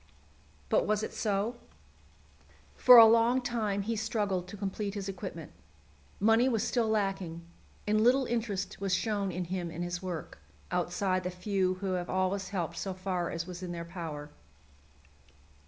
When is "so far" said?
12.77-13.29